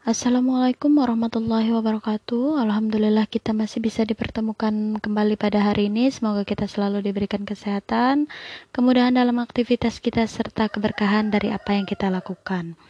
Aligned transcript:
Assalamualaikum 0.00 0.96
warahmatullahi 0.96 1.76
wabarakatuh. 1.76 2.56
Alhamdulillah 2.56 3.28
kita 3.28 3.52
masih 3.52 3.84
bisa 3.84 4.00
dipertemukan 4.00 4.96
kembali 4.96 5.36
pada 5.36 5.60
hari 5.60 5.92
ini. 5.92 6.08
Semoga 6.08 6.48
kita 6.48 6.64
selalu 6.64 7.04
diberikan 7.04 7.44
kesehatan, 7.44 8.24
kemudahan 8.72 9.12
dalam 9.12 9.36
aktivitas 9.36 10.00
kita 10.00 10.24
serta 10.24 10.72
keberkahan 10.72 11.28
dari 11.28 11.52
apa 11.52 11.76
yang 11.76 11.84
kita 11.84 12.08
lakukan. 12.08 12.80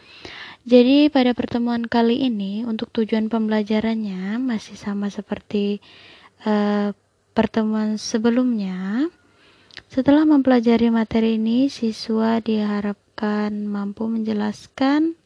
Jadi 0.62 1.10
pada 1.10 1.34
pertemuan 1.34 1.82
kali 1.90 2.30
ini 2.30 2.62
untuk 2.62 2.94
tujuan 2.94 3.26
pembelajarannya 3.26 4.38
masih 4.38 4.78
sama 4.78 5.10
seperti 5.10 5.82
uh, 6.46 6.94
pertemuan 7.34 7.98
sebelumnya. 7.98 9.10
Setelah 9.90 10.22
mempelajari 10.22 10.94
materi 10.94 11.42
ini, 11.42 11.66
siswa 11.74 12.38
diharapkan 12.38 13.50
mampu 13.66 14.06
menjelaskan 14.06 15.18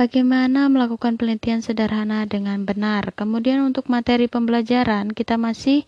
Bagaimana 0.00 0.72
melakukan 0.72 1.20
penelitian 1.20 1.60
sederhana 1.60 2.24
dengan 2.24 2.64
benar? 2.64 3.12
Kemudian 3.12 3.60
untuk 3.68 3.92
materi 3.92 4.32
pembelajaran 4.32 5.12
kita 5.12 5.36
masih 5.36 5.84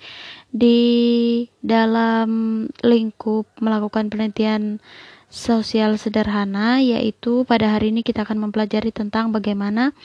di 0.53 1.49
dalam 1.65 2.29
lingkup 2.85 3.49
melakukan 3.57 4.13
penelitian 4.13 4.85
sosial 5.33 5.97
sederhana 5.97 6.85
yaitu 6.85 7.49
pada 7.49 7.73
hari 7.73 7.89
ini 7.89 8.05
kita 8.05 8.29
akan 8.29 8.47
mempelajari 8.49 8.93
tentang 8.93 9.33
bagaimana 9.33 9.97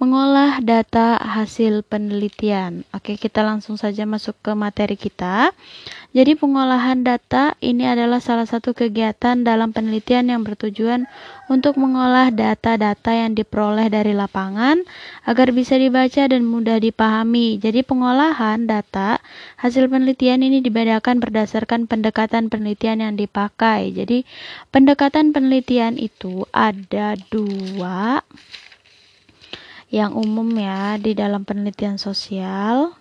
mengolah 0.00 0.64
data 0.64 1.20
hasil 1.20 1.84
penelitian. 1.84 2.88
Oke, 2.96 3.20
kita 3.20 3.44
langsung 3.44 3.76
saja 3.76 4.08
masuk 4.08 4.40
ke 4.40 4.56
materi 4.56 4.96
kita. 4.96 5.52
Jadi 6.16 6.34
pengolahan 6.34 7.04
data 7.04 7.54
ini 7.60 7.84
adalah 7.84 8.18
salah 8.24 8.48
satu 8.48 8.72
kegiatan 8.72 9.44
dalam 9.44 9.76
penelitian 9.76 10.32
yang 10.32 10.42
bertujuan 10.42 11.04
untuk 11.52 11.76
mengolah 11.76 12.32
data-data 12.32 13.12
yang 13.12 13.36
diperoleh 13.36 13.92
dari 13.92 14.16
lapangan 14.16 14.80
agar 15.28 15.52
bisa 15.52 15.76
dibaca 15.76 16.26
dan 16.26 16.42
mudah 16.48 16.80
dipahami. 16.80 17.60
Jadi 17.60 17.84
pengolahan 17.84 18.64
data 18.64 19.20
hasil 19.60 19.86
penelitian 19.86 20.40
ini 20.40 20.64
dibedakan 20.64 21.20
berdasarkan 21.20 21.84
pendekatan 21.86 22.48
penelitian 22.48 23.04
yang 23.04 23.14
dipakai. 23.14 23.92
Jadi 23.92 24.24
pendekatan 24.70 25.34
penelitian 25.34 25.98
itu 25.98 26.46
ada 26.54 27.18
dua 27.30 28.22
yang 29.90 30.14
umum 30.14 30.46
ya 30.54 30.94
di 30.96 31.18
dalam 31.18 31.42
penelitian 31.42 31.98
sosial. 31.98 32.94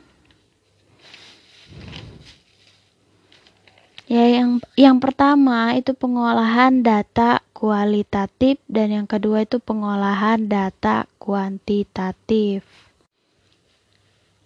Ya, 4.09 4.25
yang 4.25 4.57
yang 4.73 4.97
pertama 4.97 5.77
itu 5.77 5.93
pengolahan 5.93 6.81
data 6.81 7.45
kualitatif 7.53 8.57
dan 8.65 8.89
yang 8.89 9.05
kedua 9.05 9.45
itu 9.45 9.61
pengolahan 9.61 10.49
data 10.49 11.05
kuantitatif. 11.21 12.65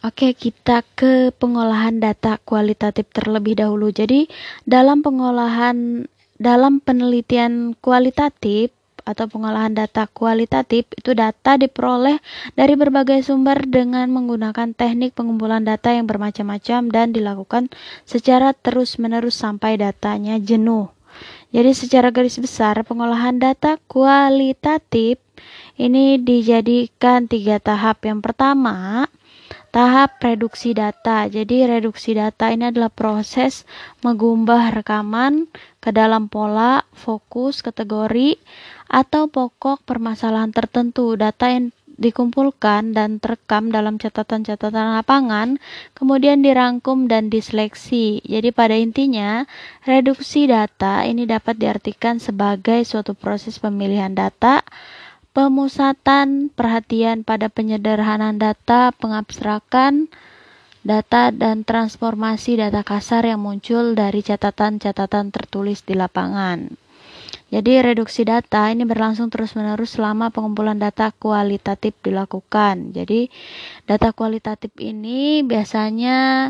Oke, 0.04 0.36
kita 0.36 0.84
ke 1.00 1.32
pengolahan 1.32 1.96
data 1.96 2.36
kualitatif 2.44 3.08
terlebih 3.16 3.56
dahulu. 3.56 3.88
Jadi, 3.88 4.28
dalam 4.68 5.00
pengolahan 5.00 6.04
dalam 6.44 6.84
penelitian 6.84 7.72
kualitatif 7.80 8.76
atau 9.04 9.28
pengolahan 9.28 9.72
data 9.76 10.08
kualitatif 10.12 10.88
itu 10.96 11.12
data 11.16 11.60
diperoleh 11.60 12.20
dari 12.56 12.76
berbagai 12.76 13.24
sumber 13.24 13.64
dengan 13.64 14.08
menggunakan 14.12 14.72
teknik 14.76 15.16
pengumpulan 15.16 15.64
data 15.64 15.92
yang 15.92 16.08
bermacam-macam 16.08 16.92
dan 16.92 17.12
dilakukan 17.12 17.72
secara 18.08 18.52
terus-menerus 18.56 19.40
sampai 19.40 19.80
datanya 19.80 20.40
jenuh. 20.40 20.92
Jadi 21.54 21.72
secara 21.78 22.10
garis 22.10 22.42
besar 22.42 22.82
pengolahan 22.82 23.38
data 23.38 23.78
kualitatif 23.86 25.22
ini 25.78 26.18
dijadikan 26.18 27.30
tiga 27.30 27.62
tahap. 27.62 28.02
Yang 28.02 28.26
pertama, 28.26 29.06
tahap 29.74 30.22
reduksi 30.22 30.78
data. 30.78 31.26
Jadi 31.26 31.66
reduksi 31.66 32.14
data 32.14 32.54
ini 32.54 32.70
adalah 32.70 32.94
proses 32.94 33.66
mengumbah 34.06 34.70
rekaman 34.70 35.50
ke 35.82 35.90
dalam 35.90 36.30
pola, 36.30 36.86
fokus, 36.94 37.66
kategori, 37.66 38.38
atau 38.86 39.26
pokok 39.26 39.82
permasalahan 39.82 40.54
tertentu. 40.54 41.18
Data 41.18 41.50
yang 41.50 41.74
dikumpulkan 41.94 42.94
dan 42.94 43.22
terekam 43.22 43.70
dalam 43.70 44.02
catatan-catatan 44.02 44.98
lapangan, 44.98 45.58
kemudian 45.98 46.42
dirangkum 46.42 47.06
dan 47.10 47.30
diseleksi. 47.34 48.22
Jadi 48.26 48.50
pada 48.54 48.78
intinya, 48.78 49.46
reduksi 49.86 50.50
data 50.50 51.06
ini 51.06 51.26
dapat 51.30 51.58
diartikan 51.58 52.18
sebagai 52.18 52.82
suatu 52.86 53.14
proses 53.14 53.62
pemilihan 53.62 54.14
data, 54.14 54.66
pemusatan 55.34 56.54
perhatian 56.54 57.26
pada 57.26 57.50
penyederhanaan 57.50 58.38
data, 58.38 58.94
pengabstrakan 58.94 60.08
data 60.86 61.34
dan 61.34 61.66
transformasi 61.66 62.62
data 62.62 62.86
kasar 62.86 63.26
yang 63.26 63.42
muncul 63.42 63.98
dari 63.98 64.22
catatan-catatan 64.22 65.34
tertulis 65.34 65.82
di 65.82 65.98
lapangan. 65.98 66.78
Jadi 67.54 67.86
reduksi 67.86 68.26
data 68.26 68.70
ini 68.74 68.82
berlangsung 68.82 69.30
terus-menerus 69.30 69.98
selama 69.98 70.34
pengumpulan 70.34 70.78
data 70.78 71.14
kualitatif 71.14 71.94
dilakukan. 72.02 72.94
Jadi 72.94 73.30
data 73.86 74.10
kualitatif 74.10 74.74
ini 74.82 75.46
biasanya 75.46 76.50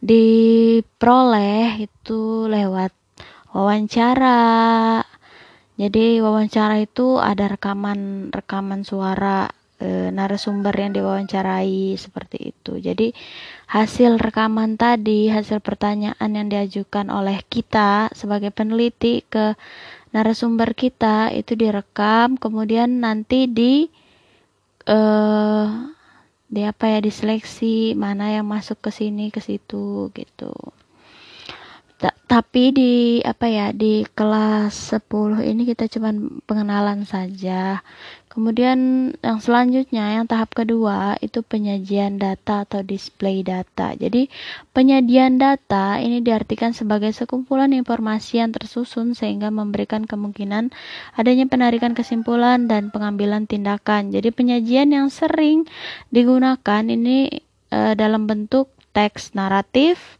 diperoleh 0.00 1.88
itu 1.88 2.48
lewat 2.52 2.92
wawancara. 3.56 4.40
Jadi 5.80 6.20
wawancara 6.20 6.80
itu 6.84 7.16
ada 7.16 7.48
rekaman 7.48 8.28
rekaman 8.28 8.84
suara 8.84 9.48
e, 9.80 10.12
narasumber 10.12 10.76
yang 10.76 10.92
diwawancarai 10.92 11.96
seperti 11.96 12.52
itu. 12.52 12.76
Jadi 12.76 13.16
hasil 13.72 14.20
rekaman 14.20 14.76
tadi, 14.76 15.32
hasil 15.32 15.64
pertanyaan 15.64 16.30
yang 16.30 16.52
diajukan 16.52 17.08
oleh 17.08 17.40
kita 17.48 18.12
sebagai 18.12 18.52
peneliti 18.52 19.24
ke 19.24 19.56
narasumber 20.12 20.76
kita 20.76 21.32
itu 21.32 21.56
direkam 21.56 22.36
kemudian 22.36 23.00
nanti 23.00 23.48
di 23.48 23.88
uh, 24.86 25.66
di 26.52 26.60
apa 26.68 26.84
ya 26.84 26.98
diseleksi 27.00 27.96
mana 27.96 28.28
yang 28.36 28.44
masuk 28.44 28.76
ke 28.84 28.90
sini 28.92 29.32
ke 29.32 29.40
situ 29.40 30.12
gitu 30.12 30.52
tapi 32.10 32.72
di 32.72 33.20
apa 33.20 33.44
ya 33.44 33.76
di 33.76 34.08
kelas 34.16 34.96
10 34.96 35.44
ini 35.44 35.68
kita 35.68 35.84
cuma 35.92 36.16
pengenalan 36.48 37.04
saja. 37.04 37.84
Kemudian 38.32 39.12
yang 39.20 39.44
selanjutnya 39.44 40.16
yang 40.16 40.24
tahap 40.24 40.56
kedua 40.56 41.20
itu 41.20 41.44
penyajian 41.44 42.16
data 42.16 42.64
atau 42.64 42.80
display 42.80 43.44
data. 43.44 43.92
Jadi 43.92 44.32
penyajian 44.72 45.36
data 45.36 46.00
ini 46.00 46.24
diartikan 46.24 46.72
sebagai 46.72 47.12
sekumpulan 47.12 47.76
informasi 47.76 48.40
yang 48.40 48.56
tersusun 48.56 49.12
sehingga 49.12 49.52
memberikan 49.52 50.08
kemungkinan 50.08 50.72
adanya 51.12 51.44
penarikan 51.44 51.92
kesimpulan 51.92 52.72
dan 52.72 52.88
pengambilan 52.88 53.44
tindakan. 53.44 54.08
Jadi 54.08 54.32
penyajian 54.32 54.96
yang 54.96 55.12
sering 55.12 55.68
digunakan 56.08 56.88
ini 56.88 57.44
e, 57.68 57.78
dalam 57.92 58.24
bentuk 58.24 58.72
teks 58.96 59.36
naratif, 59.36 60.16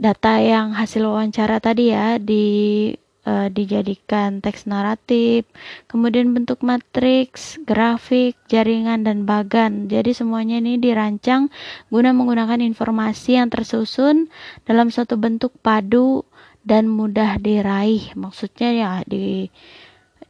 data 0.00 0.40
yang 0.40 0.72
hasil 0.72 1.04
wawancara 1.04 1.60
tadi 1.60 1.92
ya 1.92 2.16
di 2.16 2.88
uh, 3.28 3.52
dijadikan 3.52 4.40
teks 4.40 4.64
naratif, 4.64 5.44
kemudian 5.92 6.32
bentuk 6.32 6.64
matriks, 6.64 7.60
grafik, 7.68 8.40
jaringan 8.48 9.04
dan 9.04 9.28
bagan. 9.28 9.92
Jadi 9.92 10.16
semuanya 10.16 10.56
ini 10.56 10.80
dirancang 10.80 11.52
guna 11.92 12.16
menggunakan 12.16 12.64
informasi 12.64 13.36
yang 13.36 13.52
tersusun 13.52 14.32
dalam 14.64 14.88
satu 14.88 15.20
bentuk 15.20 15.52
padu 15.60 16.24
dan 16.64 16.88
mudah 16.88 17.36
diraih. 17.36 18.16
Maksudnya 18.16 18.70
ya 18.72 18.92
di 19.04 19.52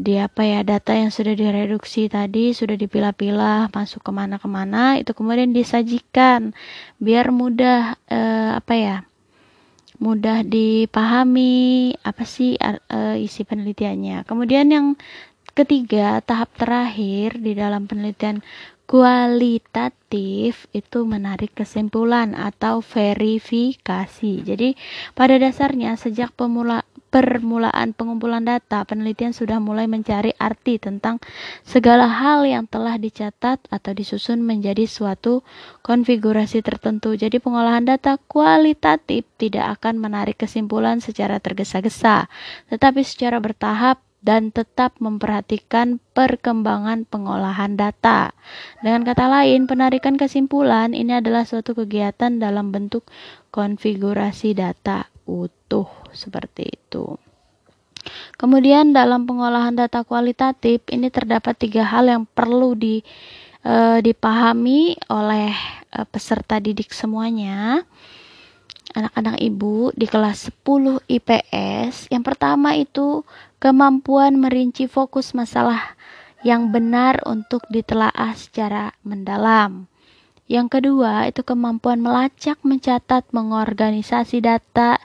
di 0.01 0.17
apa 0.17 0.41
ya 0.49 0.65
data 0.65 0.97
yang 0.97 1.13
sudah 1.13 1.37
direduksi 1.37 2.09
tadi 2.09 2.57
sudah 2.57 2.73
dipilah-pilah 2.73 3.69
masuk 3.69 4.01
ke 4.01 4.09
mana-kemana 4.09 4.97
itu 4.97 5.13
kemudian 5.13 5.53
disajikan 5.53 6.57
biar 6.97 7.29
mudah 7.29 8.01
eh, 8.09 8.57
apa 8.57 8.75
ya 8.81 8.97
mudah 10.01 10.41
dipahami 10.43 11.93
apa 12.01 12.25
sih 12.25 12.57
uh, 12.57 13.17
isi 13.21 13.45
penelitiannya. 13.45 14.25
Kemudian 14.25 14.73
yang 14.73 14.87
ketiga, 15.53 16.25
tahap 16.25 16.51
terakhir 16.57 17.37
di 17.37 17.53
dalam 17.53 17.85
penelitian 17.85 18.41
kualitatif 18.91 20.67
itu 20.75 20.99
menarik 21.07 21.55
kesimpulan 21.55 22.35
atau 22.35 22.83
verifikasi. 22.83 24.33
Jadi 24.43 24.75
pada 25.15 25.39
dasarnya 25.39 25.95
sejak 25.95 26.35
pemula 26.35 26.83
permulaan 27.11 27.93
pengumpulan 27.93 28.47
data, 28.47 28.87
penelitian 28.87 29.35
sudah 29.35 29.59
mulai 29.59 29.91
mencari 29.91 30.31
arti 30.39 30.79
tentang 30.79 31.19
segala 31.67 32.07
hal 32.07 32.47
yang 32.47 32.71
telah 32.71 32.97
dicatat 32.97 33.59
atau 33.67 33.93
disusun 33.93 34.41
menjadi 34.41 34.87
suatu 34.87 35.43
konfigurasi 35.83 36.63
tertentu. 36.63 37.19
Jadi 37.19 37.43
pengolahan 37.43 37.85
data 37.85 38.17
kualitatif 38.17 39.27
tidak 39.37 39.83
akan 39.83 39.99
menarik 39.99 40.39
kesimpulan 40.39 41.03
secara 41.03 41.43
tergesa-gesa, 41.43 42.31
tetapi 42.71 43.03
secara 43.03 43.43
bertahap 43.43 43.99
dan 44.21 44.53
tetap 44.53 44.95
memperhatikan 45.01 45.99
perkembangan 46.13 47.09
pengolahan 47.09 47.75
data. 47.75 48.37
Dengan 48.85 49.03
kata 49.03 49.27
lain, 49.27 49.65
penarikan 49.65 50.21
kesimpulan 50.21 50.93
ini 50.93 51.19
adalah 51.19 51.49
suatu 51.49 51.73
kegiatan 51.73 52.37
dalam 52.37 52.69
bentuk 52.69 53.09
konfigurasi 53.51 54.53
data 54.55 55.09
utuh 55.25 56.00
seperti 56.13 56.71
itu. 56.71 57.17
Kemudian 58.41 58.97
dalam 58.97 59.29
pengolahan 59.29 59.77
data 59.77 60.01
kualitatif 60.03 60.81
ini 60.89 61.13
terdapat 61.13 61.53
tiga 61.61 61.85
hal 61.85 62.09
yang 62.09 62.25
perlu 62.25 62.73
di, 62.73 63.05
e, 63.61 64.01
dipahami 64.01 64.97
oleh 65.13 65.53
e, 65.93 65.99
peserta 66.09 66.57
didik 66.57 66.97
semuanya 66.97 67.85
anak-anak 68.91 69.39
ibu 69.39 69.95
di 69.95 70.07
kelas 70.07 70.51
10 70.65 71.05
IPS. 71.07 72.11
Yang 72.11 72.25
pertama 72.27 72.75
itu 72.75 73.23
kemampuan 73.63 74.35
merinci 74.41 74.91
fokus 74.91 75.31
masalah 75.31 75.95
yang 76.41 76.73
benar 76.73 77.21
untuk 77.29 77.63
ditelaah 77.69 78.33
secara 78.35 78.97
mendalam. 79.05 79.87
Yang 80.51 80.81
kedua 80.81 81.31
itu 81.31 81.47
kemampuan 81.47 82.03
melacak, 82.03 82.59
mencatat, 82.67 83.31
mengorganisasi 83.31 84.43
data 84.43 84.99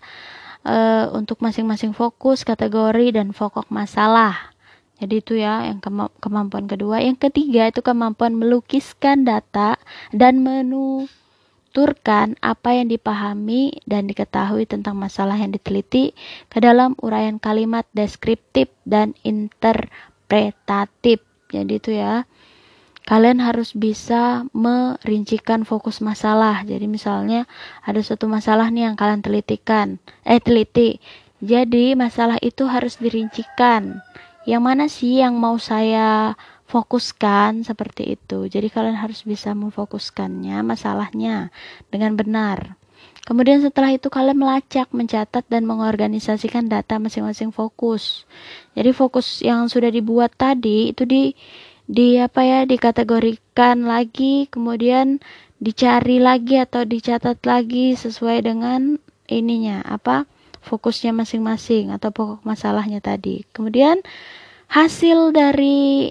uh, 0.65 1.13
untuk 1.13 1.39
masing-masing 1.39 1.94
fokus, 1.94 2.44
kategori 2.44 3.15
dan 3.15 3.31
pokok 3.31 3.71
masalah. 3.71 4.51
Jadi 4.95 5.19
itu 5.19 5.35
ya 5.35 5.67
yang 5.67 5.83
kemampuan 6.23 6.71
kedua. 6.71 7.03
Yang 7.03 7.27
ketiga 7.29 7.67
itu 7.67 7.83
kemampuan 7.83 8.31
melukiskan 8.31 9.27
data 9.27 9.75
dan 10.15 10.39
menuturkan 10.39 12.39
apa 12.39 12.79
yang 12.79 12.88
dipahami 12.88 13.83
dan 13.83 14.07
diketahui 14.07 14.63
tentang 14.63 14.95
masalah 14.95 15.35
yang 15.35 15.51
diteliti 15.51 16.15
ke 16.47 16.63
dalam 16.63 16.95
uraian 17.03 17.44
kalimat 17.44 17.83
deskriptif 17.91 18.71
dan 18.88 19.19
interpretatif. 19.27 21.19
Jadi 21.51 21.73
itu 21.75 21.91
ya 21.91 22.23
kalian 23.06 23.38
harus 23.38 23.78
bisa 23.78 24.44
merincikan 24.52 25.62
fokus 25.62 26.02
masalah. 26.02 26.66
Jadi 26.66 26.90
misalnya 26.90 27.46
ada 27.86 28.02
suatu 28.02 28.25
masalah 28.25 28.74
nih 28.74 28.90
yang 28.92 28.96
kalian 28.98 29.22
telitikan, 29.22 30.02
eh 30.25 30.42
teliti. 30.42 30.98
Jadi 31.46 31.94
masalah 31.94 32.42
itu 32.42 32.66
harus 32.66 32.98
dirincikan. 32.98 34.02
Yang 34.50 34.62
mana 34.62 34.86
sih 34.90 35.22
yang 35.22 35.38
mau 35.38 35.57
saya 35.62 36.34
fokuskan 36.66 37.62
seperti 37.62 38.18
itu. 38.18 38.50
Jadi 38.50 38.74
kalian 38.74 38.98
harus 38.98 39.22
bisa 39.22 39.54
memfokuskannya 39.54 40.66
masalahnya 40.66 41.54
dengan 41.94 42.18
benar. 42.18 42.78
Kemudian 43.25 43.57
setelah 43.62 43.90
itu 43.90 44.06
kalian 44.13 44.38
melacak, 44.38 44.86
mencatat 44.94 45.50
dan 45.50 45.66
mengorganisasikan 45.66 46.69
data 46.69 47.02
masing-masing 47.02 47.50
fokus. 47.50 48.30
Jadi 48.78 48.94
fokus 48.94 49.42
yang 49.42 49.66
sudah 49.66 49.90
dibuat 49.90 50.38
tadi 50.38 50.94
itu 50.94 51.10
di 51.10 51.34
di 51.85 52.17
apa 52.17 52.41
ya 52.41 52.59
dikategorikan 52.65 53.85
lagi 53.85 54.49
kemudian 54.49 55.21
dicari 55.61 56.17
lagi 56.17 56.59
atau 56.59 56.83
dicatat 56.83 57.39
lagi 57.45 57.93
sesuai 57.93 58.43
dengan 58.45 58.97
ininya 59.29 59.85
apa 59.85 60.25
fokusnya 60.65 61.13
masing-masing 61.13 61.93
atau 61.93 62.09
pokok 62.09 62.41
masalahnya 62.41 62.99
tadi. 62.99 63.45
Kemudian 63.53 64.01
hasil 64.65 65.29
dari 65.29 66.09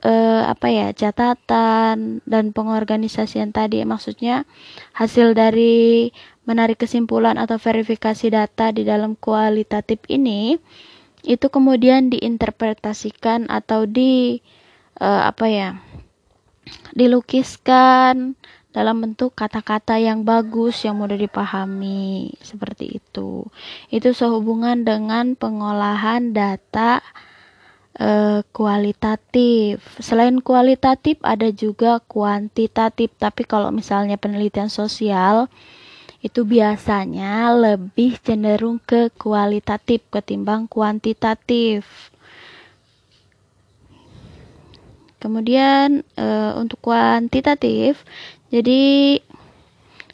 eh, 0.00 0.42
apa 0.44 0.66
ya 0.72 0.88
catatan 0.96 2.24
dan 2.24 2.44
pengorganisasian 2.56 3.52
tadi 3.52 3.84
maksudnya 3.84 4.48
hasil 4.96 5.36
dari 5.36 6.12
menarik 6.48 6.80
kesimpulan 6.80 7.36
atau 7.40 7.60
verifikasi 7.60 8.32
data 8.32 8.72
di 8.72 8.84
dalam 8.84 9.16
kualitatif 9.16 10.00
ini 10.08 10.56
itu 11.24 11.48
kemudian 11.48 12.12
diinterpretasikan 12.12 13.48
atau 13.48 13.88
di 13.88 14.44
uh, 15.00 15.30
apa 15.30 15.46
ya 15.48 15.68
dilukiskan 16.96 18.38
dalam 18.74 18.98
bentuk 18.98 19.38
kata-kata 19.38 20.02
yang 20.02 20.26
bagus 20.26 20.82
yang 20.82 20.98
mudah 20.98 21.14
dipahami 21.14 22.34
seperti 22.42 22.98
itu. 22.98 23.46
Itu 23.86 24.10
sehubungan 24.10 24.82
dengan 24.82 25.38
pengolahan 25.38 26.34
data 26.34 26.98
uh, 28.02 28.42
kualitatif. 28.50 29.78
Selain 30.02 30.42
kualitatif 30.42 31.22
ada 31.22 31.54
juga 31.54 32.02
kuantitatif, 32.02 33.14
tapi 33.14 33.46
kalau 33.46 33.70
misalnya 33.70 34.18
penelitian 34.18 34.66
sosial 34.66 35.46
itu 36.24 36.42
biasanya 36.42 37.52
lebih 37.52 38.18
cenderung 38.24 38.82
ke 38.82 39.12
kualitatif 39.14 40.02
ketimbang 40.10 40.66
kuantitatif. 40.66 42.10
Kemudian 45.24 46.04
e, 46.20 46.26
untuk 46.60 46.84
kuantitatif, 46.84 48.04
jadi 48.52 49.16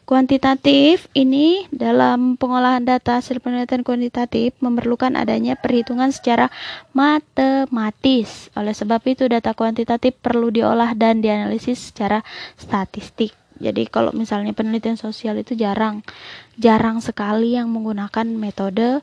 kuantitatif 0.06 1.10
ini 1.18 1.66
dalam 1.74 2.38
pengolahan 2.38 2.86
data 2.86 3.18
hasil 3.18 3.42
penelitian 3.42 3.82
kuantitatif 3.82 4.54
memerlukan 4.62 5.18
adanya 5.18 5.58
perhitungan 5.58 6.14
secara 6.14 6.46
matematis. 6.94 8.54
Oleh 8.54 8.70
sebab 8.70 9.02
itu 9.10 9.26
data 9.26 9.50
kuantitatif 9.50 10.14
perlu 10.14 10.54
diolah 10.54 10.94
dan 10.94 11.22
dianalisis 11.22 11.90
secara 11.90 12.22
statistik. 12.54 13.34
Jadi 13.58 13.90
kalau 13.90 14.14
misalnya 14.14 14.54
penelitian 14.54 14.94
sosial 14.94 15.38
itu 15.42 15.58
jarang 15.58 16.06
jarang 16.54 17.02
sekali 17.02 17.58
yang 17.58 17.70
menggunakan 17.70 18.30
metode 18.30 19.02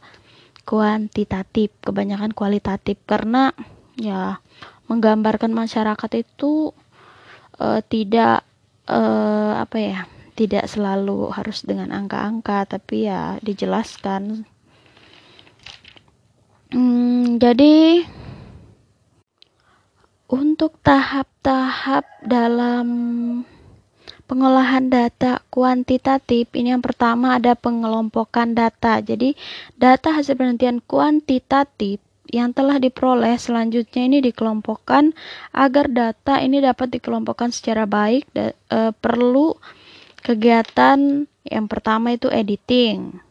kuantitatif, 0.67 1.71
kebanyakan 1.83 2.35
kualitatif 2.35 2.99
karena 3.07 3.55
ya 3.95 4.43
menggambarkan 4.87 5.51
masyarakat 5.51 6.11
itu 6.23 6.71
uh, 7.59 7.79
tidak 7.85 8.43
uh, 8.87 9.59
apa 9.61 9.77
ya 9.77 9.99
tidak 10.37 10.69
selalu 10.69 11.33
harus 11.33 11.65
dengan 11.65 11.89
angka-angka 11.91 12.77
tapi 12.77 13.09
ya 13.09 13.41
dijelaskan. 13.41 14.45
Hmm, 16.67 17.39
jadi 17.39 18.03
untuk 20.27 20.75
tahap-tahap 20.83 22.03
dalam 22.19 22.87
pengolahan 24.27 24.91
data 24.91 25.39
kuantitatif 25.47 26.51
ini 26.51 26.75
yang 26.75 26.83
pertama 26.83 27.39
ada 27.39 27.55
pengelompokan 27.55 28.51
data. 28.53 28.99
Jadi 28.99 29.33
data 29.79 30.11
hasil 30.11 30.35
penelitian 30.35 30.83
kuantitatif 30.83 32.03
yang 32.31 32.51
telah 32.51 32.77
diperoleh 32.77 33.39
selanjutnya 33.39 34.03
ini 34.07 34.19
dikelompokkan 34.19 35.15
agar 35.55 35.87
data 35.87 36.43
ini 36.43 36.59
dapat 36.59 36.91
dikelompokkan 36.99 37.55
secara 37.55 37.87
baik 37.87 38.27
da, 38.35 38.51
e, 38.51 38.91
perlu 38.91 39.55
kegiatan 40.23 41.23
yang 41.47 41.65
pertama 41.71 42.11
itu 42.11 42.27
editing. 42.27 43.23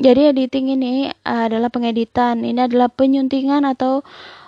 Jadi 0.00 0.32
editing 0.32 0.80
ini 0.80 1.12
adalah 1.26 1.68
pengeditan 1.68 2.40
ini 2.40 2.64
adalah 2.64 2.88
penyuntingan 2.88 3.68
atau 3.68 4.00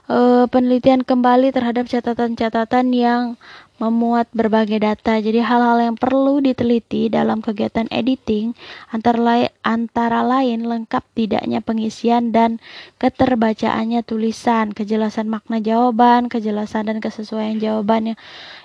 e, 0.08 0.48
penelitian 0.48 1.04
kembali 1.04 1.52
terhadap 1.52 1.92
catatan-catatan 1.92 2.86
yang 2.96 3.22
memuat 3.82 4.30
berbagai 4.30 4.78
data. 4.78 5.18
Jadi 5.18 5.42
hal-hal 5.42 5.90
yang 5.90 5.96
perlu 5.98 6.38
diteliti 6.38 7.10
dalam 7.10 7.42
kegiatan 7.42 7.90
editing 7.90 8.54
antara 8.94 9.18
lain, 9.18 9.50
antara 9.66 10.22
lain 10.22 10.62
lengkap 10.70 11.02
tidaknya 11.18 11.58
pengisian 11.58 12.30
dan 12.30 12.62
keterbacaannya 13.02 14.06
tulisan, 14.06 14.70
kejelasan 14.70 15.26
makna 15.26 15.58
jawaban, 15.58 16.30
kejelasan 16.30 16.86
dan 16.86 17.02
kesesuaian 17.02 17.58
jawaban 17.58 18.14
yang, 18.14 18.18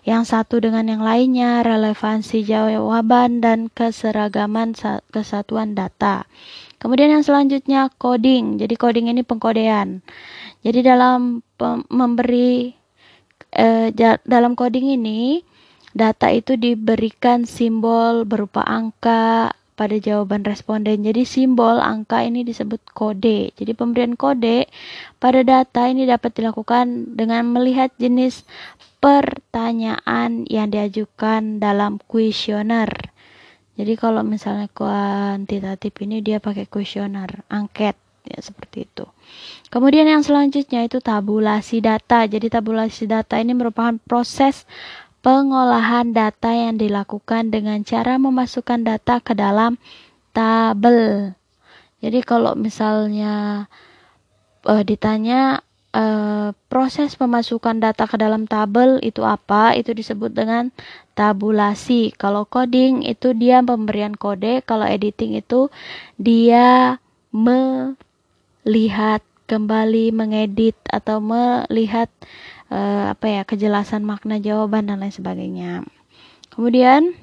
yang 0.06 0.24
satu 0.24 0.62
dengan 0.62 0.86
yang 0.86 1.02
lainnya, 1.02 1.66
relevansi 1.66 2.46
jawaban 2.46 3.42
dan 3.42 3.74
keseragaman 3.74 4.78
kesatuan 5.10 5.74
data. 5.74 6.30
Kemudian 6.78 7.10
yang 7.10 7.26
selanjutnya 7.26 7.90
coding. 7.98 8.62
Jadi 8.62 8.78
coding 8.78 9.10
ini 9.10 9.26
pengkodean. 9.26 10.06
Jadi 10.62 10.86
dalam 10.86 11.42
memberi 11.90 12.77
eh, 13.54 13.94
dalam 14.26 14.54
coding 14.58 14.98
ini 15.00 15.44
data 15.98 16.30
itu 16.30 16.54
diberikan 16.60 17.50
simbol 17.50 18.28
berupa 18.28 18.62
angka 18.62 19.56
pada 19.78 19.94
jawaban 20.02 20.42
responden. 20.42 21.06
Jadi 21.06 21.24
simbol 21.24 21.78
angka 21.78 22.26
ini 22.26 22.42
disebut 22.42 22.82
kode. 22.98 23.54
Jadi 23.54 23.72
pemberian 23.78 24.18
kode 24.18 24.66
pada 25.22 25.46
data 25.46 25.86
ini 25.86 26.10
dapat 26.10 26.34
dilakukan 26.34 27.14
dengan 27.14 27.46
melihat 27.54 27.94
jenis 28.02 28.42
pertanyaan 28.98 30.50
yang 30.50 30.74
diajukan 30.74 31.62
dalam 31.62 32.02
kuesioner. 32.10 32.90
Jadi 33.78 33.94
kalau 33.94 34.26
misalnya 34.26 34.66
kuantitatif 34.74 35.94
ini 36.02 36.26
dia 36.26 36.42
pakai 36.42 36.66
kuesioner, 36.66 37.46
angket 37.46 37.94
ya 38.28 38.40
seperti 38.44 38.86
itu. 38.86 39.06
Kemudian 39.68 40.08
yang 40.08 40.24
selanjutnya 40.24 40.88
itu 40.88 41.04
tabulasi 41.04 41.84
data. 41.84 42.24
Jadi 42.24 42.48
tabulasi 42.48 43.08
data 43.08 43.36
ini 43.40 43.52
merupakan 43.52 44.00
proses 44.08 44.64
pengolahan 45.26 46.16
data 46.16 46.56
yang 46.56 46.80
dilakukan 46.80 47.52
dengan 47.52 47.84
cara 47.84 48.16
memasukkan 48.16 48.88
data 48.88 49.20
ke 49.20 49.36
dalam 49.36 49.76
tabel. 50.32 51.34
Jadi 52.00 52.22
kalau 52.24 52.54
misalnya 52.54 53.66
uh, 54.64 54.84
ditanya 54.86 55.66
uh, 55.98 56.54
proses 56.70 57.18
pemasukan 57.18 57.82
data 57.82 58.06
ke 58.06 58.16
dalam 58.16 58.46
tabel 58.46 59.02
itu 59.02 59.26
apa? 59.26 59.74
Itu 59.74 59.92
disebut 59.98 60.32
dengan 60.32 60.70
tabulasi. 61.18 62.14
Kalau 62.16 62.46
coding 62.46 63.02
itu 63.04 63.34
dia 63.34 63.60
pemberian 63.66 64.14
kode, 64.14 64.62
kalau 64.64 64.86
editing 64.86 65.42
itu 65.42 65.74
dia 66.22 67.02
melihat 68.68 69.24
kembali 69.48 70.12
mengedit 70.12 70.76
atau 70.92 71.24
melihat 71.24 72.12
uh, 72.68 73.16
apa 73.16 73.26
ya 73.32 73.42
kejelasan 73.48 74.04
makna 74.04 74.44
jawaban 74.44 74.92
dan 74.92 75.00
lain 75.00 75.16
sebagainya. 75.16 75.88
Kemudian 76.52 77.16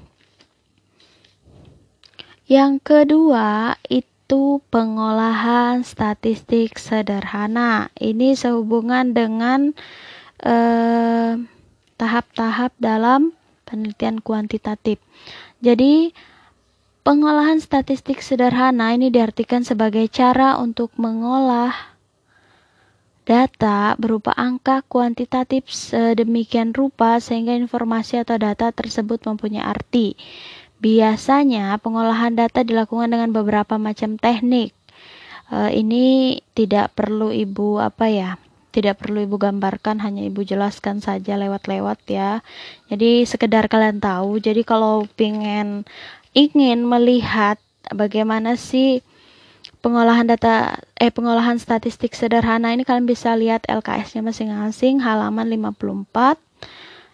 yang 2.48 2.80
kedua 2.80 3.76
itu 3.92 4.64
pengolahan 4.72 5.84
statistik 5.84 6.80
sederhana. 6.80 7.92
Ini 8.00 8.36
sehubungan 8.36 9.12
dengan 9.12 9.76
eh, 10.44 11.40
tahap-tahap 11.96 12.72
eh, 12.76 12.80
dalam 12.80 13.32
penelitian 13.64 14.20
kuantitatif. 14.20 15.00
Jadi 15.64 16.12
pengolahan 17.04 17.61
statistik 17.61 18.25
sederhana 18.25 18.96
ini 18.96 19.12
diartikan 19.12 19.61
sebagai 19.61 20.08
cara 20.08 20.56
untuk 20.56 20.88
mengolah 20.96 21.94
data 23.28 23.92
berupa 24.00 24.32
angka 24.37 24.80
kuantitatif 24.88 25.68
sedemikian 25.68 26.73
rupa 26.73 27.20
sehingga 27.20 27.56
informasi 27.56 28.25
atau 28.25 28.40
data 28.40 28.73
tersebut 28.73 29.20
mempunyai 29.28 29.64
arti. 29.64 30.16
Biasanya 30.80 31.76
pengolahan 31.80 32.37
data 32.37 32.61
dilakukan 32.61 33.12
dengan 33.12 33.32
beberapa 33.32 33.80
macam 33.80 34.20
teknik. 34.20 34.76
Uh, 35.49 35.73
ini 35.73 36.40
tidak 36.56 36.96
perlu 36.96 37.32
ibu 37.32 37.80
apa 37.80 38.08
ya, 38.08 38.30
tidak 38.73 39.00
perlu 39.00 39.25
ibu 39.25 39.40
gambarkan, 39.40 40.00
hanya 40.04 40.25
ibu 40.25 40.44
jelaskan 40.44 41.00
saja 41.00 41.37
lewat-lewat 41.40 42.00
ya. 42.08 42.44
Jadi 42.92 43.25
sekedar 43.25 43.68
kalian 43.73 44.00
tahu. 44.00 44.40
Jadi 44.40 44.64
kalau 44.68 45.08
ingin 45.16 45.88
ingin 46.34 46.82
melihat 46.82 47.62
bagaimana 47.94 48.58
sih 48.58 49.06
pengolahan 49.80 50.26
data 50.26 50.82
eh 50.98 51.14
pengolahan 51.14 51.62
statistik 51.62 52.18
sederhana 52.18 52.74
ini 52.74 52.82
kalian 52.82 53.06
bisa 53.06 53.38
lihat 53.38 53.62
LKS-nya 53.70 54.26
masing-masing 54.26 54.98
halaman 55.00 55.46
54, 55.46 56.42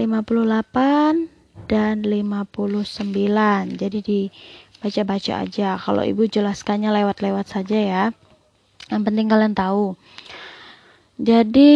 58 0.00 1.68
dan 1.68 2.00
59 2.00 3.76
jadi 3.76 3.98
dibaca-baca 4.00 5.32
aja. 5.44 5.76
Kalau 5.76 6.00
ibu 6.00 6.24
jelaskannya 6.24 6.88
lewat-lewat 6.88 7.52
saja 7.52 7.76
ya. 7.76 8.04
Yang 8.88 9.02
penting 9.04 9.28
kalian 9.28 9.52
tahu 9.52 10.00
jadi 11.20 11.72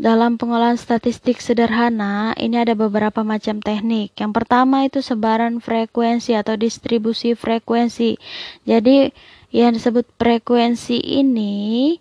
dalam 0.00 0.40
pengolahan 0.40 0.80
statistik 0.80 1.38
sederhana, 1.38 2.34
ini 2.34 2.58
ada 2.58 2.74
beberapa 2.74 3.22
macam 3.22 3.62
teknik. 3.62 4.16
Yang 4.18 4.32
pertama 4.32 4.82
itu 4.88 5.04
sebaran 5.04 5.62
frekuensi 5.62 6.34
atau 6.34 6.58
distribusi 6.58 7.38
frekuensi. 7.38 8.18
Jadi, 8.66 9.14
yang 9.54 9.76
disebut 9.76 10.08
frekuensi 10.18 10.98
ini 10.98 11.94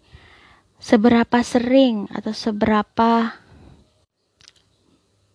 seberapa 0.80 1.44
sering 1.44 2.08
atau 2.10 2.32
seberapa 2.32 3.36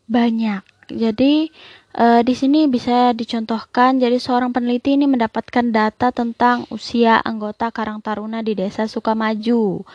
banyak. 0.08 0.64
Jadi 0.88 1.52
e, 1.94 2.06
di 2.26 2.34
sini 2.34 2.66
bisa 2.66 3.14
dicontohkan 3.14 4.02
jadi 4.02 4.18
seorang 4.18 4.50
peneliti 4.50 4.98
ini 4.98 5.06
mendapatkan 5.06 5.70
data 5.70 6.10
tentang 6.10 6.66
usia 6.74 7.22
anggota 7.22 7.70
Karang 7.70 8.02
Taruna 8.02 8.42
di 8.42 8.58
Desa 8.58 8.90
Sukamaju. 8.90 9.86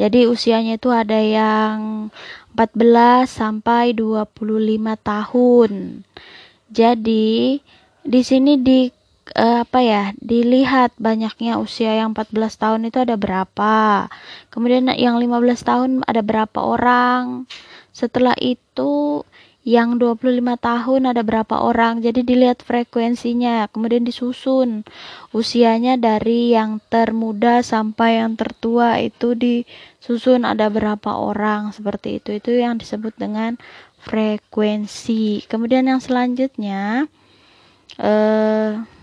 Jadi 0.00 0.26
usianya 0.26 0.80
itu 0.80 0.88
ada 0.88 1.20
yang 1.20 2.08
14 2.56 3.28
sampai 3.28 3.92
25 3.92 4.32
tahun. 5.04 5.70
Jadi 6.72 7.60
di 8.02 8.20
sini 8.24 8.58
di 8.58 8.90
uh, 9.36 9.62
apa 9.64 9.78
ya 9.80 10.04
dilihat 10.18 10.96
banyaknya 10.98 11.60
usia 11.62 11.94
yang 11.94 12.16
14 12.16 12.34
tahun 12.58 12.80
itu 12.90 12.98
ada 12.98 13.14
berapa 13.14 14.08
kemudian 14.50 14.90
yang 14.98 15.16
15 15.22 15.62
tahun 15.62 15.90
ada 16.04 16.22
berapa 16.24 16.58
orang 16.58 17.46
setelah 17.92 18.34
itu 18.40 19.22
yang 19.62 19.98
25 19.98 20.42
tahun 20.58 21.02
ada 21.14 21.22
berapa 21.22 21.62
orang? 21.62 22.02
Jadi 22.02 22.26
dilihat 22.26 22.66
frekuensinya 22.66 23.70
kemudian 23.70 24.02
disusun 24.02 24.82
usianya 25.30 25.94
dari 25.94 26.50
yang 26.50 26.82
termuda 26.90 27.62
sampai 27.62 28.18
yang 28.18 28.34
tertua 28.34 28.98
itu 28.98 29.38
disusun 29.38 30.42
ada 30.42 30.66
berapa 30.66 31.14
orang 31.14 31.70
seperti 31.70 32.18
itu. 32.18 32.42
Itu 32.42 32.50
yang 32.58 32.82
disebut 32.82 33.14
dengan 33.14 33.54
frekuensi. 34.02 35.46
Kemudian 35.46 35.86
yang 35.86 36.02
selanjutnya 36.02 37.06
eh 38.02 39.01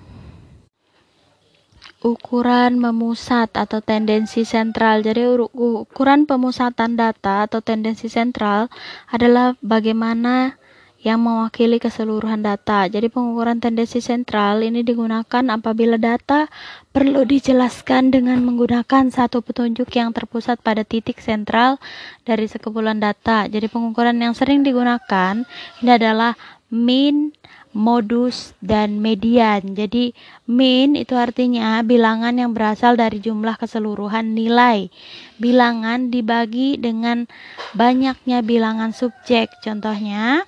ukuran 2.00 2.80
memusat 2.80 3.52
atau 3.56 3.84
tendensi 3.84 4.48
sentral. 4.48 5.04
Jadi 5.04 5.28
ukuran 5.52 6.24
pemusatan 6.24 6.96
data 6.96 7.48
atau 7.48 7.60
tendensi 7.60 8.08
sentral 8.08 8.72
adalah 9.12 9.60
bagaimana 9.60 10.60
yang 11.00 11.24
mewakili 11.24 11.80
keseluruhan 11.80 12.44
data. 12.44 12.92
Jadi 12.92 13.08
pengukuran 13.08 13.64
tendensi 13.64 14.04
sentral 14.04 14.60
ini 14.60 14.84
digunakan 14.84 15.44
apabila 15.48 15.96
data 15.96 16.52
perlu 16.92 17.24
dijelaskan 17.24 18.12
dengan 18.12 18.44
menggunakan 18.44 19.08
satu 19.08 19.40
petunjuk 19.40 19.88
yang 19.96 20.12
terpusat 20.12 20.60
pada 20.60 20.84
titik 20.84 21.24
sentral 21.24 21.80
dari 22.28 22.52
sekumpulan 22.52 23.00
data. 23.00 23.48
Jadi 23.48 23.72
pengukuran 23.72 24.20
yang 24.20 24.36
sering 24.36 24.60
digunakan 24.60 25.48
ini 25.80 25.92
adalah 25.92 26.36
mean, 26.68 27.32
modus, 27.76 28.58
dan 28.66 28.98
median. 28.98 29.78
Jadi, 29.78 30.18
mean 30.50 30.98
itu 30.98 31.14
artinya 31.14 31.80
bilangan 31.86 32.34
yang 32.34 32.52
berasal 32.58 32.98
dari 32.98 33.22
jumlah 33.22 33.56
keseluruhan 33.62 34.34
nilai. 34.34 34.90
Bilangan 35.38 36.10
dibagi 36.10 36.82
dengan 36.82 37.30
banyaknya 37.78 38.42
bilangan 38.42 38.90
subjek. 38.90 39.54
Contohnya, 39.62 40.44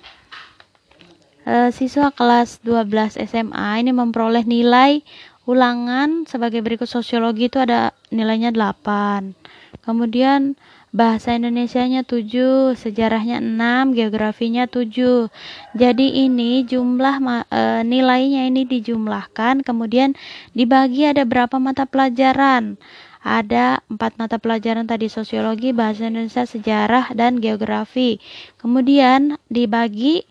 eh, 1.46 1.70
siswa 1.70 2.10
kelas 2.10 2.62
12 2.66 3.14
SMA 3.14 3.78
ini 3.78 3.94
memperoleh 3.94 4.42
nilai 4.42 5.02
ulangan 5.42 6.22
sebagai 6.30 6.62
berikut 6.62 6.86
sosiologi 6.86 7.50
itu 7.50 7.58
ada 7.58 7.90
nilainya 8.14 8.54
8. 8.54 9.34
Kemudian 9.82 10.54
bahasa 10.92 11.32
Indonesianya 11.32 12.04
7, 12.04 12.76
sejarahnya 12.76 13.40
6, 13.40 13.96
geografinya 13.96 14.68
7. 14.68 15.32
Jadi 15.72 16.28
ini 16.28 16.68
jumlah 16.68 17.16
e, 17.48 17.62
nilainya 17.88 18.44
ini 18.46 18.68
dijumlahkan, 18.68 19.64
kemudian 19.64 20.12
dibagi 20.52 21.08
ada 21.08 21.24
berapa 21.24 21.56
mata 21.56 21.88
pelajaran. 21.88 22.76
Ada 23.24 23.80
empat 23.88 24.20
mata 24.20 24.36
pelajaran 24.36 24.84
tadi 24.84 25.08
sosiologi, 25.08 25.72
bahasa 25.72 26.12
Indonesia, 26.12 26.44
sejarah, 26.44 27.16
dan 27.16 27.40
geografi. 27.40 28.20
Kemudian 28.60 29.40
dibagi 29.48 30.28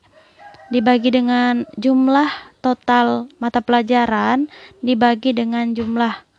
dibagi 0.72 1.12
dengan 1.12 1.68
jumlah 1.76 2.32
total 2.64 3.28
mata 3.42 3.60
pelajaran 3.60 4.48
dibagi 4.80 5.36
dengan 5.36 5.76
jumlah 5.76 6.31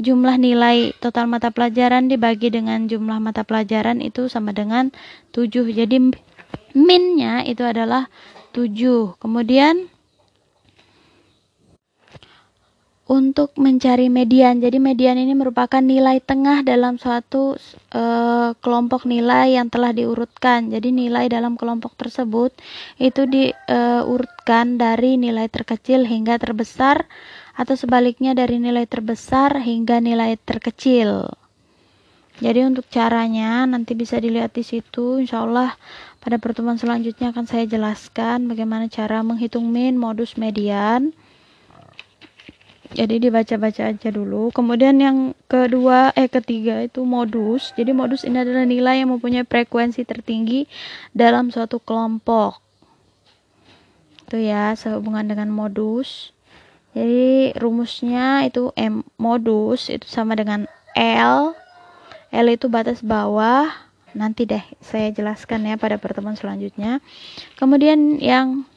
jumlah 0.00 0.40
nilai 0.40 0.96
total 1.02 1.28
mata 1.28 1.52
pelajaran 1.52 2.08
dibagi 2.08 2.48
dengan 2.48 2.88
jumlah 2.88 3.20
mata 3.20 3.44
pelajaran 3.44 4.00
itu 4.00 4.30
sama 4.32 4.56
dengan 4.56 4.94
7. 5.36 5.48
Jadi 5.68 5.96
minnya 6.72 7.44
itu 7.44 7.64
adalah 7.66 8.08
7. 8.56 9.16
Kemudian 9.20 9.92
untuk 13.12 13.52
mencari 13.60 14.08
median. 14.08 14.62
Jadi 14.62 14.80
median 14.80 15.20
ini 15.20 15.36
merupakan 15.36 15.84
nilai 15.84 16.22
tengah 16.24 16.64
dalam 16.64 16.96
suatu 16.96 17.60
e, 17.92 18.02
kelompok 18.56 19.04
nilai 19.04 19.60
yang 19.60 19.68
telah 19.68 19.92
diurutkan. 19.92 20.72
Jadi 20.72 20.96
nilai 20.96 21.28
dalam 21.28 21.60
kelompok 21.60 21.92
tersebut 22.00 22.56
itu 22.96 23.28
diurutkan 23.28 24.80
dari 24.80 25.20
nilai 25.20 25.44
terkecil 25.52 26.08
hingga 26.08 26.40
terbesar 26.40 27.04
atau 27.52 27.76
sebaliknya 27.76 28.32
dari 28.32 28.56
nilai 28.56 28.88
terbesar 28.88 29.60
hingga 29.60 30.00
nilai 30.00 30.36
terkecil. 30.40 31.28
Jadi 32.40 32.64
untuk 32.64 32.88
caranya 32.88 33.68
nanti 33.68 33.92
bisa 33.92 34.16
dilihat 34.16 34.56
di 34.56 34.64
situ. 34.64 35.20
Insya 35.20 35.44
Allah 35.44 35.76
pada 36.18 36.40
pertemuan 36.40 36.80
selanjutnya 36.80 37.30
akan 37.30 37.44
saya 37.44 37.68
jelaskan 37.68 38.48
bagaimana 38.48 38.88
cara 38.88 39.20
menghitung 39.20 39.68
min, 39.68 40.00
modus, 40.00 40.40
median. 40.40 41.12
Jadi 42.92 43.24
dibaca-baca 43.24 43.88
aja 43.88 44.10
dulu. 44.12 44.52
Kemudian 44.52 45.00
yang 45.00 45.32
kedua, 45.48 46.12
eh 46.12 46.28
ketiga 46.28 46.84
itu 46.84 47.06
modus. 47.08 47.72
Jadi 47.72 47.96
modus 47.96 48.20
ini 48.26 48.44
adalah 48.44 48.68
nilai 48.68 49.00
yang 49.00 49.16
mempunyai 49.16 49.48
frekuensi 49.48 50.04
tertinggi 50.04 50.68
dalam 51.16 51.48
suatu 51.52 51.80
kelompok. 51.80 52.60
itu 54.32 54.48
ya 54.48 54.72
sehubungan 54.72 55.28
dengan 55.28 55.52
modus 55.52 56.32
jadi 56.92 57.56
rumusnya 57.56 58.44
itu 58.44 58.68
M 58.76 59.00
modus 59.16 59.88
itu 59.88 60.04
sama 60.04 60.36
dengan 60.36 60.68
L. 60.96 61.56
L 62.32 62.46
itu 62.52 62.68
batas 62.68 63.00
bawah. 63.00 63.68
Nanti 64.12 64.44
deh 64.44 64.60
saya 64.84 65.08
jelaskan 65.08 65.64
ya 65.64 65.80
pada 65.80 65.96
pertemuan 65.96 66.36
selanjutnya. 66.36 67.00
Kemudian 67.56 68.20
yang 68.20 68.68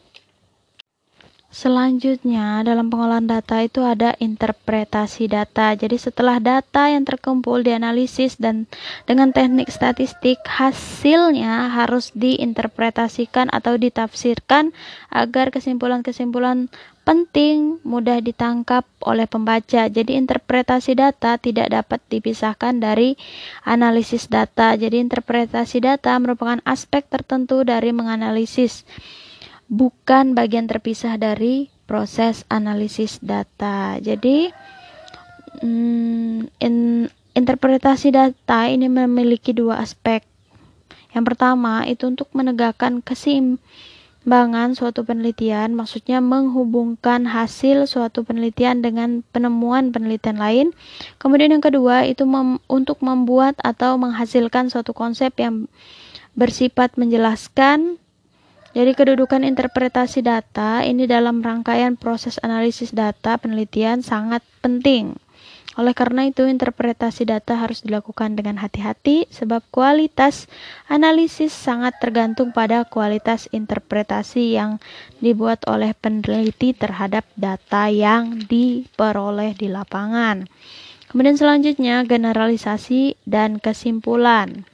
Selanjutnya, 1.55 2.67
dalam 2.67 2.91
pengolahan 2.91 3.31
data 3.31 3.63
itu 3.63 3.79
ada 3.79 4.11
interpretasi 4.19 5.31
data. 5.31 5.71
Jadi, 5.71 5.95
setelah 5.95 6.43
data 6.43 6.91
yang 6.91 7.07
terkumpul 7.07 7.63
dianalisis 7.63 8.35
dan 8.35 8.67
dengan 9.07 9.31
teknik 9.31 9.71
statistik, 9.71 10.43
hasilnya 10.43 11.71
harus 11.71 12.11
diinterpretasikan 12.11 13.47
atau 13.55 13.79
ditafsirkan 13.79 14.75
agar 15.07 15.47
kesimpulan-kesimpulan 15.55 16.67
penting 17.07 17.79
mudah 17.87 18.19
ditangkap 18.19 18.83
oleh 18.99 19.23
pembaca. 19.23 19.87
Jadi, 19.87 20.11
interpretasi 20.11 20.99
data 20.99 21.39
tidak 21.39 21.71
dapat 21.71 22.03
dipisahkan 22.11 22.83
dari 22.83 23.15
analisis 23.63 24.27
data. 24.27 24.75
Jadi, 24.75 24.99
interpretasi 24.99 25.79
data 25.79 26.19
merupakan 26.19 26.59
aspek 26.67 27.07
tertentu 27.07 27.63
dari 27.63 27.95
menganalisis 27.95 28.83
bukan 29.71 30.37
bagian 30.37 30.69
terpisah 30.69 31.17
dari 31.17 31.73
proses 31.85 32.45
analisis 32.49 33.21
data. 33.21 33.97
Jadi, 34.01 34.49
hmm, 35.61 36.49
in, 36.61 36.75
interpretasi 37.37 38.13
data 38.13 38.59
ini 38.69 38.89
memiliki 38.89 39.53
dua 39.53 39.81
aspek. 39.81 40.25
Yang 41.15 41.25
pertama 41.31 41.87
itu 41.87 42.11
untuk 42.11 42.27
menegakkan 42.35 42.99
keseimbangan 42.99 44.75
suatu 44.75 45.07
penelitian, 45.07 45.71
maksudnya 45.71 46.19
menghubungkan 46.19 47.23
hasil 47.23 47.87
suatu 47.87 48.27
penelitian 48.27 48.83
dengan 48.83 49.23
penemuan 49.31 49.95
penelitian 49.95 50.35
lain. 50.35 50.67
Kemudian 51.15 51.55
yang 51.55 51.63
kedua 51.63 52.03
itu 52.03 52.27
mem 52.27 52.59
untuk 52.67 52.99
membuat 52.99 53.55
atau 53.63 53.95
menghasilkan 53.95 54.67
suatu 54.67 54.91
konsep 54.91 55.31
yang 55.39 55.71
bersifat 56.35 56.99
menjelaskan 56.99 57.95
jadi 58.75 58.91
kedudukan 58.91 59.47
interpretasi 59.47 60.19
data 60.19 60.83
ini 60.83 61.07
dalam 61.07 61.39
rangkaian 61.39 61.95
proses 61.95 62.35
analisis 62.43 62.91
data 62.91 63.39
penelitian 63.39 64.03
sangat 64.03 64.43
penting. 64.59 65.15
Oleh 65.79 65.95
karena 65.95 66.27
itu, 66.27 66.43
interpretasi 66.43 67.23
data 67.23 67.55
harus 67.55 67.87
dilakukan 67.87 68.35
dengan 68.35 68.59
hati-hati 68.59 69.31
sebab 69.31 69.63
kualitas 69.71 70.51
analisis 70.91 71.55
sangat 71.55 71.99
tergantung 72.03 72.51
pada 72.51 72.83
kualitas 72.83 73.47
interpretasi 73.55 74.59
yang 74.59 74.83
dibuat 75.23 75.63
oleh 75.71 75.95
peneliti 75.95 76.75
terhadap 76.75 77.23
data 77.39 77.87
yang 77.87 78.43
diperoleh 78.43 79.55
di 79.55 79.71
lapangan. 79.71 80.51
Kemudian 81.07 81.39
selanjutnya 81.39 82.03
generalisasi 82.03 83.23
dan 83.23 83.63
kesimpulan. 83.63 84.67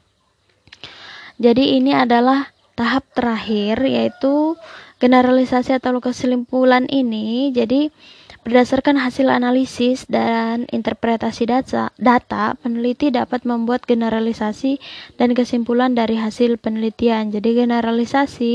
Jadi 1.42 1.82
ini 1.82 1.94
adalah 1.98 2.54
tahap 2.82 3.06
terakhir 3.14 3.78
yaitu 3.86 4.58
generalisasi 4.98 5.78
atau 5.78 6.02
kesimpulan 6.02 6.90
ini 6.90 7.54
jadi 7.54 7.94
berdasarkan 8.42 8.98
hasil 8.98 9.30
analisis 9.30 10.10
dan 10.10 10.66
interpretasi 10.74 11.46
data, 11.46 11.94
data 12.02 12.58
peneliti 12.58 13.14
dapat 13.14 13.46
membuat 13.46 13.86
generalisasi 13.86 14.82
dan 15.22 15.38
kesimpulan 15.38 15.94
dari 15.94 16.18
hasil 16.18 16.58
penelitian. 16.58 17.30
Jadi 17.30 17.62
generalisasi 17.62 18.54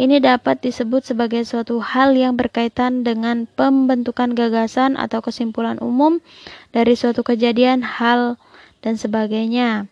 ini 0.00 0.16
dapat 0.24 0.64
disebut 0.64 1.04
sebagai 1.04 1.44
suatu 1.44 1.84
hal 1.84 2.16
yang 2.16 2.40
berkaitan 2.40 3.04
dengan 3.04 3.44
pembentukan 3.44 4.32
gagasan 4.32 4.96
atau 4.96 5.20
kesimpulan 5.20 5.76
umum 5.84 6.24
dari 6.72 6.96
suatu 6.96 7.20
kejadian, 7.20 7.84
hal, 7.84 8.40
dan 8.80 8.96
sebagainya. 8.96 9.84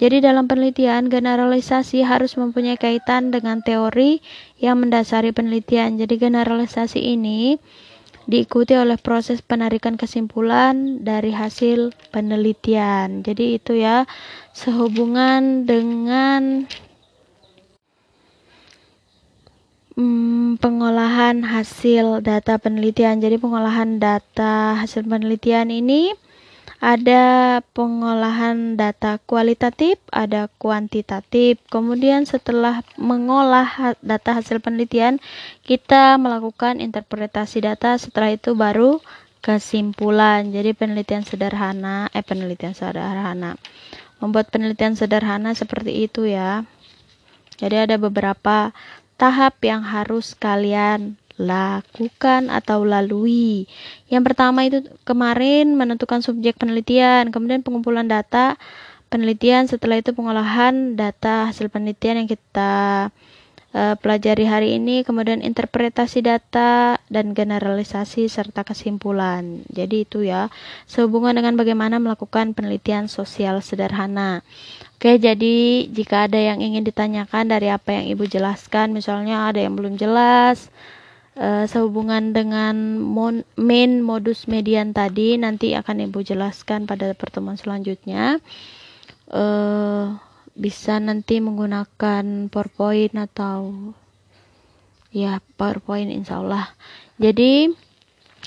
Jadi 0.00 0.24
dalam 0.24 0.48
penelitian, 0.48 1.12
generalisasi 1.12 2.02
harus 2.02 2.34
mempunyai 2.40 2.80
kaitan 2.80 3.28
dengan 3.28 3.60
teori 3.60 4.24
yang 4.58 4.80
mendasari 4.80 5.30
penelitian. 5.30 6.00
Jadi 6.00 6.16
generalisasi 6.16 6.98
ini 6.98 7.60
diikuti 8.26 8.78
oleh 8.78 8.98
proses 8.98 9.42
penarikan 9.42 9.98
kesimpulan 9.98 11.02
dari 11.02 11.34
hasil 11.34 11.92
penelitian. 12.14 13.26
Jadi 13.26 13.58
itu 13.58 13.78
ya 13.78 14.06
sehubungan 14.54 15.66
dengan 15.66 16.66
hmm, 19.98 20.58
pengolahan 20.62 21.42
hasil 21.42 22.22
data 22.22 22.58
penelitian. 22.58 23.18
Jadi 23.18 23.36
pengolahan 23.38 23.98
data 23.98 24.78
hasil 24.78 25.06
penelitian 25.06 25.68
ini 25.70 26.14
ada 26.82 27.62
pengolahan 27.78 28.74
data 28.74 29.22
kualitatif, 29.22 30.02
ada 30.10 30.50
kuantitatif. 30.58 31.62
Kemudian 31.70 32.26
setelah 32.26 32.82
mengolah 32.98 33.94
data 34.02 34.34
hasil 34.34 34.58
penelitian, 34.58 35.22
kita 35.62 36.18
melakukan 36.18 36.82
interpretasi 36.82 37.62
data. 37.62 37.94
Setelah 37.94 38.34
itu 38.34 38.58
baru 38.58 38.98
kesimpulan. 39.46 40.50
Jadi 40.50 40.74
penelitian 40.74 41.22
sederhana, 41.22 42.10
eh 42.10 42.26
penelitian 42.26 42.74
sederhana. 42.74 43.54
Membuat 44.18 44.50
penelitian 44.50 44.98
sederhana 44.98 45.54
seperti 45.54 46.10
itu 46.10 46.26
ya. 46.26 46.66
Jadi 47.62 47.78
ada 47.78 47.94
beberapa 47.94 48.74
tahap 49.22 49.54
yang 49.62 49.86
harus 49.86 50.34
kalian 50.34 51.14
lakukan 51.40 52.52
atau 52.52 52.84
lalui. 52.84 53.64
Yang 54.12 54.22
pertama 54.32 54.64
itu 54.68 54.84
kemarin 55.06 55.76
menentukan 55.76 56.20
subjek 56.20 56.60
penelitian, 56.60 57.32
kemudian 57.32 57.64
pengumpulan 57.64 58.08
data 58.08 58.56
penelitian, 59.12 59.68
setelah 59.68 60.00
itu 60.00 60.16
pengolahan 60.16 60.96
data 60.96 61.52
hasil 61.52 61.68
penelitian 61.68 62.24
yang 62.24 62.28
kita 62.32 63.12
uh, 63.76 63.94
pelajari 64.00 64.48
hari 64.48 64.68
ini, 64.80 65.04
kemudian 65.04 65.44
interpretasi 65.44 66.24
data 66.24 66.96
dan 67.12 67.36
generalisasi 67.36 68.28
serta 68.32 68.64
kesimpulan. 68.64 69.64
Jadi 69.68 70.08
itu 70.08 70.24
ya, 70.24 70.48
sehubungan 70.88 71.36
dengan 71.36 71.60
bagaimana 71.60 72.00
melakukan 72.00 72.56
penelitian 72.56 73.12
sosial 73.12 73.60
sederhana. 73.60 74.40
Oke, 74.96 75.18
jadi 75.18 75.90
jika 75.90 76.30
ada 76.30 76.38
yang 76.38 76.62
ingin 76.62 76.86
ditanyakan 76.86 77.50
dari 77.50 77.68
apa 77.68 78.00
yang 78.00 78.16
Ibu 78.16 78.30
jelaskan, 78.30 78.94
misalnya 78.94 79.50
ada 79.50 79.58
yang 79.58 79.74
belum 79.74 79.98
jelas, 79.98 80.70
uh, 81.36 81.64
sehubungan 81.68 82.32
dengan 82.36 82.98
mon 82.98 83.44
main 83.56 84.00
modus 84.04 84.48
median 84.48 84.92
tadi 84.92 85.36
nanti 85.40 85.72
akan 85.76 86.08
ibu 86.10 86.20
jelaskan 86.24 86.84
pada 86.84 87.12
pertemuan 87.16 87.56
selanjutnya. 87.56 88.40
Uh, 89.32 90.18
bisa 90.52 91.00
nanti 91.00 91.40
menggunakan 91.40 92.52
powerpoint 92.52 93.16
atau 93.16 93.72
ya 95.08 95.40
powerpoint 95.56 96.12
insyaallah 96.12 96.68
jadi 97.16 97.72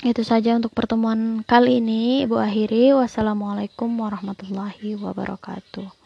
itu 0.04 0.22
saja 0.22 0.52
untuk 0.52 0.76
pertemuan 0.76 1.40
kali 1.48 1.80
ini. 1.80 2.28
Ibu 2.28 2.36
akhiri. 2.36 2.92
Wassalamualaikum 2.92 3.88
warahmatullahi 3.96 4.92
wabarakatuh 5.00 6.05